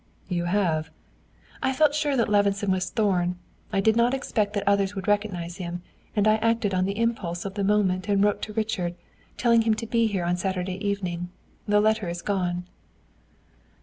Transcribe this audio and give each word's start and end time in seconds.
"You 0.29 0.45
have?" 0.45 0.89
"I 1.61 1.73
felt 1.73 1.93
sure 1.93 2.17
that 2.17 2.27
Levison 2.27 2.71
was 2.71 2.89
Thorn. 2.89 3.37
I 3.71 3.81
did 3.81 3.95
not 3.95 4.15
expect 4.15 4.53
that 4.53 4.67
others 4.67 4.95
would 4.95 5.07
recognize 5.07 5.57
him, 5.57 5.83
and 6.15 6.27
I 6.27 6.37
acted 6.37 6.73
on 6.73 6.85
the 6.85 6.97
impulse 6.97 7.45
of 7.45 7.53
the 7.53 7.63
moment 7.63 8.09
and 8.09 8.23
wrote 8.23 8.41
to 8.41 8.53
Richard, 8.53 8.95
telling 9.37 9.61
him 9.61 9.75
to 9.75 9.85
be 9.85 10.07
here 10.07 10.25
on 10.25 10.37
Saturday 10.37 10.83
evening. 10.83 11.29
The 11.67 11.79
letter 11.81 12.09
is 12.09 12.23
gone." 12.23 12.65